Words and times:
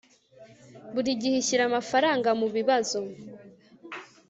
buri 0.93 1.11
gihe 1.21 1.35
ishyira 1.39 1.63
amafaranga 1.69 2.29
mubibazo 2.39 2.99